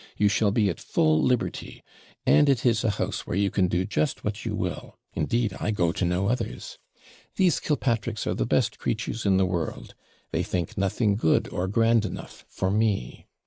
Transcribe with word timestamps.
You 0.17 0.29
shall 0.29 0.49
be 0.49 0.67
at 0.67 0.79
full 0.79 1.21
liberty; 1.21 1.83
and 2.25 2.49
it 2.49 2.65
is 2.65 2.83
a 2.83 2.89
house 2.97 3.27
where 3.27 3.37
you 3.37 3.51
can 3.51 3.67
do 3.67 3.85
just 3.85 4.23
what 4.23 4.43
you 4.45 4.55
will. 4.55 4.97
Indeed, 5.13 5.55
I 5.59 5.69
go 5.69 5.91
to 5.91 6.03
no 6.03 6.25
others. 6.27 6.79
These 7.35 7.59
Killpatricks 7.59 8.25
are 8.25 8.33
the 8.33 8.47
best 8.47 8.79
creatures 8.79 9.27
in 9.27 9.37
the 9.37 9.45
world; 9.45 9.93
they 10.31 10.41
think 10.41 10.75
nothing 10.75 11.17
good 11.17 11.49
or 11.49 11.67
grand 11.67 12.03
enough 12.03 12.45
for 12.49 12.71
me. 12.71 13.27